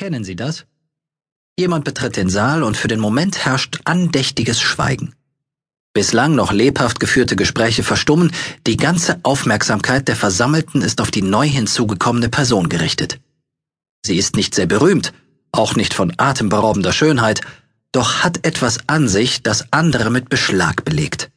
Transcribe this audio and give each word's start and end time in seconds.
Kennen 0.00 0.24
Sie 0.24 0.34
das? 0.34 0.64
Jemand 1.58 1.84
betritt 1.84 2.16
den 2.16 2.30
Saal 2.30 2.62
und 2.62 2.78
für 2.78 2.88
den 2.88 3.00
Moment 3.00 3.44
herrscht 3.44 3.80
andächtiges 3.84 4.58
Schweigen. 4.58 5.14
Bislang 5.92 6.34
noch 6.34 6.52
lebhaft 6.52 7.00
geführte 7.00 7.36
Gespräche 7.36 7.82
verstummen, 7.82 8.32
die 8.66 8.78
ganze 8.78 9.20
Aufmerksamkeit 9.24 10.08
der 10.08 10.16
Versammelten 10.16 10.80
ist 10.80 11.02
auf 11.02 11.10
die 11.10 11.20
neu 11.20 11.46
hinzugekommene 11.46 12.30
Person 12.30 12.70
gerichtet. 12.70 13.20
Sie 14.02 14.16
ist 14.16 14.36
nicht 14.36 14.54
sehr 14.54 14.64
berühmt, 14.64 15.12
auch 15.52 15.76
nicht 15.76 15.92
von 15.92 16.14
atemberaubender 16.16 16.94
Schönheit, 16.94 17.42
doch 17.92 18.24
hat 18.24 18.46
etwas 18.46 18.78
an 18.86 19.06
sich, 19.06 19.42
das 19.42 19.70
andere 19.70 20.08
mit 20.08 20.30
Beschlag 20.30 20.82
belegt. 20.86 21.30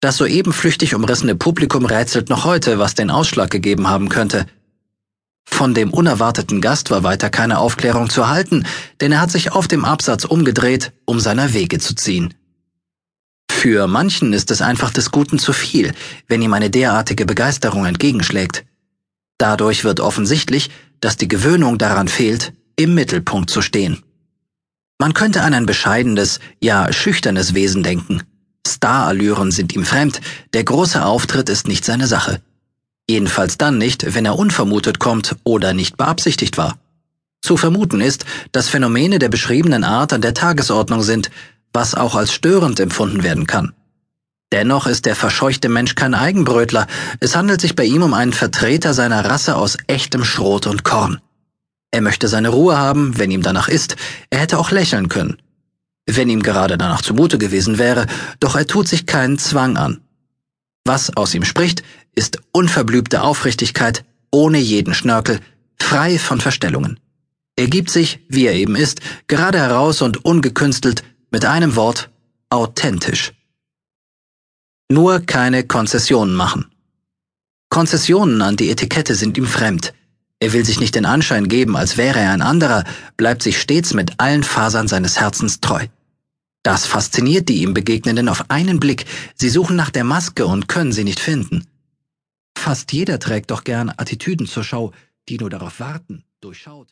Das 0.00 0.18
soeben 0.18 0.52
flüchtig 0.52 0.94
umrissene 0.94 1.36
Publikum 1.36 1.86
rätselt 1.86 2.28
noch 2.28 2.44
heute, 2.44 2.78
was 2.78 2.94
den 2.94 3.10
Ausschlag 3.10 3.48
gegeben 3.48 3.88
haben 3.88 4.10
könnte. 4.10 4.44
Von 5.44 5.74
dem 5.74 5.90
unerwarteten 5.90 6.60
Gast 6.60 6.90
war 6.90 7.02
weiter 7.02 7.30
keine 7.30 7.58
Aufklärung 7.58 8.10
zu 8.10 8.28
halten, 8.28 8.64
denn 9.00 9.12
er 9.12 9.20
hat 9.20 9.30
sich 9.30 9.52
auf 9.52 9.68
dem 9.68 9.84
Absatz 9.84 10.24
umgedreht, 10.24 10.92
um 11.04 11.20
seiner 11.20 11.52
Wege 11.52 11.78
zu 11.78 11.94
ziehen. 11.94 12.34
Für 13.50 13.86
manchen 13.86 14.32
ist 14.32 14.50
es 14.50 14.60
einfach 14.60 14.90
des 14.90 15.12
Guten 15.12 15.38
zu 15.38 15.52
viel, 15.52 15.92
wenn 16.26 16.42
ihm 16.42 16.52
eine 16.52 16.70
derartige 16.70 17.26
Begeisterung 17.26 17.86
entgegenschlägt. 17.86 18.64
Dadurch 19.38 19.84
wird 19.84 20.00
offensichtlich, 20.00 20.70
dass 21.00 21.16
die 21.16 21.28
Gewöhnung 21.28 21.78
daran 21.78 22.08
fehlt, 22.08 22.54
im 22.76 22.94
Mittelpunkt 22.94 23.50
zu 23.50 23.62
stehen. 23.62 24.02
Man 24.98 25.14
könnte 25.14 25.42
an 25.42 25.54
ein 25.54 25.66
bescheidenes, 25.66 26.40
ja 26.60 26.92
schüchternes 26.92 27.54
Wesen 27.54 27.82
denken. 27.82 28.22
Starallüren 28.66 29.50
sind 29.50 29.74
ihm 29.74 29.84
fremd, 29.84 30.20
der 30.54 30.64
große 30.64 31.04
Auftritt 31.04 31.48
ist 31.48 31.68
nicht 31.68 31.84
seine 31.84 32.06
Sache. 32.06 32.40
Jedenfalls 33.12 33.58
dann 33.58 33.76
nicht, 33.76 34.14
wenn 34.14 34.24
er 34.24 34.38
unvermutet 34.38 34.98
kommt 34.98 35.36
oder 35.44 35.74
nicht 35.74 35.98
beabsichtigt 35.98 36.56
war. 36.56 36.78
Zu 37.42 37.58
vermuten 37.58 38.00
ist, 38.00 38.24
dass 38.52 38.70
Phänomene 38.70 39.18
der 39.18 39.28
beschriebenen 39.28 39.84
Art 39.84 40.14
an 40.14 40.22
der 40.22 40.32
Tagesordnung 40.32 41.02
sind, 41.02 41.30
was 41.74 41.94
auch 41.94 42.14
als 42.14 42.32
störend 42.32 42.80
empfunden 42.80 43.22
werden 43.22 43.46
kann. 43.46 43.74
Dennoch 44.50 44.86
ist 44.86 45.04
der 45.04 45.14
verscheuchte 45.14 45.68
Mensch 45.68 45.94
kein 45.94 46.14
Eigenbrötler, 46.14 46.86
es 47.20 47.36
handelt 47.36 47.60
sich 47.60 47.76
bei 47.76 47.84
ihm 47.84 48.02
um 48.02 48.14
einen 48.14 48.32
Vertreter 48.32 48.94
seiner 48.94 49.26
Rasse 49.26 49.56
aus 49.56 49.76
echtem 49.88 50.24
Schrot 50.24 50.66
und 50.66 50.82
Korn. 50.82 51.20
Er 51.90 52.00
möchte 52.00 52.28
seine 52.28 52.48
Ruhe 52.48 52.78
haben, 52.78 53.18
wenn 53.18 53.30
ihm 53.30 53.42
danach 53.42 53.68
ist, 53.68 53.96
er 54.30 54.38
hätte 54.38 54.58
auch 54.58 54.70
lächeln 54.70 55.10
können. 55.10 55.36
Wenn 56.06 56.30
ihm 56.30 56.42
gerade 56.42 56.78
danach 56.78 57.02
zumute 57.02 57.36
gewesen 57.36 57.76
wäre, 57.76 58.06
doch 58.40 58.56
er 58.56 58.66
tut 58.66 58.88
sich 58.88 59.04
keinen 59.04 59.38
Zwang 59.38 59.76
an. 59.76 60.00
Was 60.84 61.16
aus 61.16 61.32
ihm 61.34 61.44
spricht, 61.44 61.84
ist 62.14 62.38
unverblübte 62.52 63.22
Aufrichtigkeit, 63.22 64.04
ohne 64.30 64.58
jeden 64.58 64.94
Schnörkel, 64.94 65.40
frei 65.78 66.18
von 66.18 66.40
Verstellungen. 66.40 67.00
Er 67.56 67.66
gibt 67.66 67.90
sich, 67.90 68.20
wie 68.28 68.46
er 68.46 68.54
eben 68.54 68.76
ist, 68.76 69.00
gerade 69.28 69.58
heraus 69.58 70.02
und 70.02 70.24
ungekünstelt, 70.24 71.04
mit 71.30 71.44
einem 71.44 71.76
Wort 71.76 72.10
authentisch. 72.50 73.32
Nur 74.90 75.20
keine 75.20 75.64
Konzessionen 75.64 76.34
machen. 76.34 76.66
Konzessionen 77.70 78.42
an 78.42 78.56
die 78.56 78.70
Etikette 78.70 79.14
sind 79.14 79.38
ihm 79.38 79.46
fremd. 79.46 79.94
Er 80.40 80.52
will 80.52 80.64
sich 80.64 80.80
nicht 80.80 80.94
den 80.94 81.06
Anschein 81.06 81.48
geben, 81.48 81.76
als 81.76 81.96
wäre 81.96 82.18
er 82.18 82.32
ein 82.32 82.42
anderer, 82.42 82.84
bleibt 83.16 83.42
sich 83.42 83.60
stets 83.60 83.94
mit 83.94 84.18
allen 84.18 84.42
Fasern 84.42 84.88
seines 84.88 85.18
Herzens 85.18 85.60
treu. 85.60 85.86
Das 86.62 86.84
fasziniert 86.84 87.48
die 87.48 87.62
ihm 87.62 87.74
Begegnenden 87.74 88.28
auf 88.28 88.50
einen 88.50 88.78
Blick. 88.78 89.06
Sie 89.34 89.48
suchen 89.48 89.76
nach 89.76 89.90
der 89.90 90.04
Maske 90.04 90.46
und 90.46 90.68
können 90.68 90.92
sie 90.92 91.04
nicht 91.04 91.20
finden. 91.20 91.66
Fast 92.56 92.92
jeder 92.92 93.18
trägt 93.18 93.50
doch 93.50 93.64
gern 93.64 93.90
Attitüden 93.90 94.46
zur 94.46 94.64
Schau, 94.64 94.92
die 95.28 95.38
nur 95.38 95.50
darauf 95.50 95.80
warten, 95.80 96.24
durchschaut. 96.40 96.80